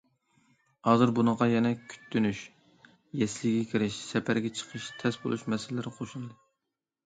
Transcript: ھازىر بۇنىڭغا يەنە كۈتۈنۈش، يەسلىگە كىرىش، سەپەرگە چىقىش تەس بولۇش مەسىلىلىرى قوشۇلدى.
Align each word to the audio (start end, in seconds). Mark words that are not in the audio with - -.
ھازىر 0.87 1.11
بۇنىڭغا 1.19 1.47
يەنە 1.51 1.73
كۈتۈنۈش، 1.91 2.41
يەسلىگە 3.21 3.69
كىرىش، 3.77 4.01
سەپەرگە 4.09 4.55
چىقىش 4.59 4.91
تەس 5.05 5.23
بولۇش 5.27 5.49
مەسىلىلىرى 5.55 5.97
قوشۇلدى. 6.03 6.37